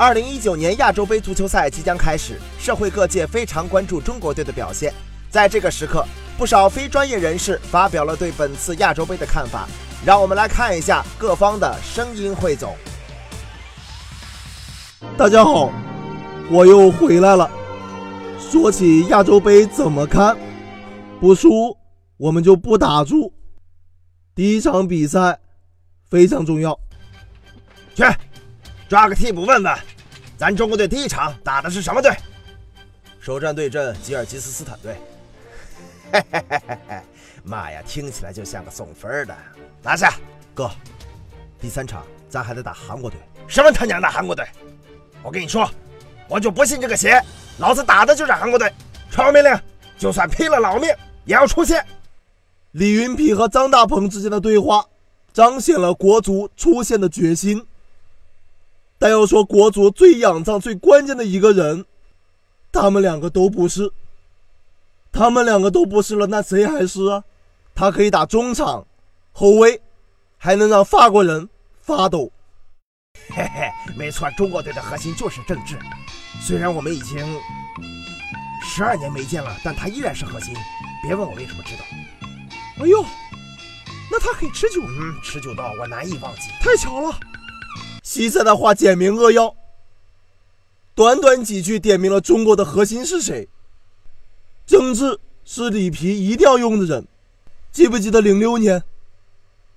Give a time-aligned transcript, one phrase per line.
[0.00, 4.94] 二零一九年亚洲杯足球赛即将开始，社会各界非常关注中国队的表现。
[5.28, 6.06] 在这个时刻，
[6.38, 9.68] 不少非专业人士发表了对本次亚洲杯的看法。
[10.02, 12.74] 让我们来看一下各方的声音汇总。
[15.18, 15.70] 大家好，
[16.50, 17.50] 我又回来了。
[18.38, 20.34] 说起亚洲杯怎么看，
[21.20, 21.76] 不输
[22.16, 23.34] 我们就不打住。
[24.34, 25.38] 第一场比赛
[26.08, 26.74] 非常重要，
[27.94, 28.02] 去
[28.88, 29.78] 抓个替补问问，
[30.40, 32.10] 咱中国队第一场打的是什么队？
[33.20, 34.96] 首战对阵吉尔吉斯斯坦队。
[37.44, 39.36] 妈呀，听起来就像个送分的。
[39.82, 40.14] 拿下，
[40.54, 40.70] 哥。
[41.60, 43.20] 第三场咱还得打韩国队。
[43.46, 44.42] 什么他娘的韩国队？
[45.22, 45.70] 我跟你说，
[46.26, 47.22] 我就不信这个邪，
[47.58, 48.72] 老子打的就是韩国队。
[49.10, 49.54] 传我命令，
[49.98, 50.88] 就算拼了老命
[51.26, 51.86] 也要出现。
[52.70, 54.86] 李云皮和张大鹏之间的对话，
[55.34, 57.62] 彰显了国足出线的决心。
[59.00, 61.86] 但要说国足最仰仗、最关键的一个人，
[62.70, 63.90] 他们两个都不是。
[65.10, 67.24] 他们两个都不是了，那谁还是啊？
[67.74, 68.86] 他可以打中场、
[69.32, 69.80] 后卫，
[70.36, 71.48] 还能让法国人
[71.80, 72.30] 发抖。
[73.30, 75.78] 嘿嘿，没错，中国队的核心就是郑智。
[76.42, 77.26] 虽然我们已经
[78.62, 80.54] 十二年没见了，但他依然是核心。
[81.02, 81.82] 别问我为什么知道。
[82.84, 83.02] 哎呦，
[84.12, 84.82] 那他可以持久？
[84.82, 86.50] 嗯，持久到我难以忘记。
[86.60, 87.18] 太巧了，
[88.10, 89.54] 西塞的话简明扼要，
[90.96, 93.48] 短短几句点明了中国的核心是谁。
[94.66, 97.06] 政治是里皮一定要用的人，
[97.70, 98.82] 记不记得零六年，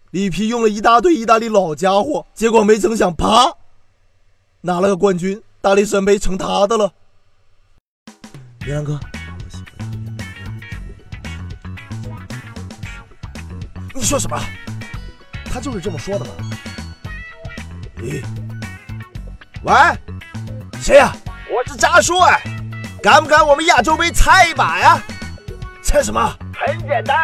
[0.10, 3.56] 里皮用了一大堆意大利老家伙，结果没成想，啪，
[4.62, 6.92] 拿了个冠军，大力神杯成他的了。
[8.66, 9.00] 林阳哥，
[13.94, 14.44] 你说什么？
[15.46, 16.32] 他就是这么说的吗？
[17.98, 18.24] 咦，
[19.64, 19.74] 喂，
[20.82, 21.14] 谁呀？
[21.50, 22.42] 我是渣叔哎。
[23.02, 25.02] 敢不敢我们亚洲杯猜一把呀？
[25.82, 26.38] 猜什么？
[26.54, 27.18] 很简单，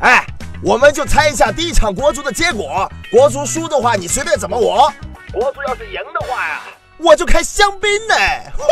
[0.00, 0.26] 哎，
[0.62, 2.90] 我们就猜一下第一场国足的结果。
[3.10, 4.92] 国足输的话，你随便怎么我。
[5.32, 6.60] 国足要是赢的话呀，
[6.98, 8.14] 我就开香槟呢。
[8.54, 8.62] 呼，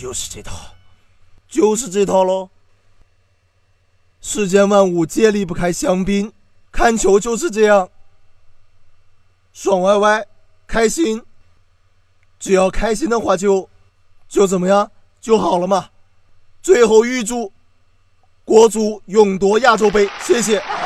[0.00, 0.52] 又是这套，
[1.48, 2.50] 就是这套喽。
[4.20, 6.32] 世间万物皆离不开香槟，
[6.74, 7.88] 看球就是这样，
[9.52, 10.26] 爽歪歪，
[10.66, 11.22] 开心。
[12.40, 13.70] 只要开心的话，就
[14.28, 14.90] 就怎么样
[15.20, 15.90] 就好了嘛。
[16.60, 17.52] 最后预祝
[18.44, 20.60] 国足勇夺亚洲杯，谢谢。